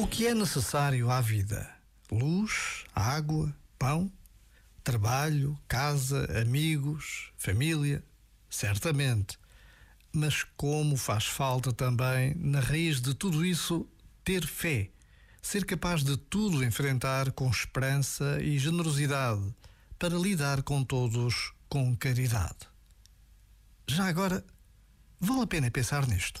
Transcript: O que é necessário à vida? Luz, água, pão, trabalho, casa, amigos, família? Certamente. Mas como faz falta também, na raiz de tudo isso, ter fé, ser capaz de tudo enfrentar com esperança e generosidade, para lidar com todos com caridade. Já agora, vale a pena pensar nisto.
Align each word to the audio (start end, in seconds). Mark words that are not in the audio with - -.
O 0.00 0.06
que 0.06 0.26
é 0.26 0.32
necessário 0.32 1.10
à 1.10 1.20
vida? 1.20 1.70
Luz, 2.10 2.86
água, 2.94 3.54
pão, 3.78 4.10
trabalho, 4.82 5.58
casa, 5.68 6.40
amigos, 6.40 7.30
família? 7.36 8.02
Certamente. 8.48 9.38
Mas 10.10 10.42
como 10.56 10.96
faz 10.96 11.26
falta 11.26 11.70
também, 11.70 12.34
na 12.34 12.60
raiz 12.60 12.98
de 12.98 13.12
tudo 13.12 13.44
isso, 13.44 13.86
ter 14.24 14.46
fé, 14.46 14.88
ser 15.42 15.66
capaz 15.66 16.02
de 16.02 16.16
tudo 16.16 16.64
enfrentar 16.64 17.30
com 17.32 17.50
esperança 17.50 18.40
e 18.40 18.58
generosidade, 18.58 19.54
para 19.98 20.16
lidar 20.16 20.62
com 20.62 20.82
todos 20.82 21.52
com 21.68 21.94
caridade. 21.94 22.66
Já 23.86 24.06
agora, 24.06 24.42
vale 25.20 25.42
a 25.42 25.46
pena 25.46 25.70
pensar 25.70 26.06
nisto. 26.08 26.40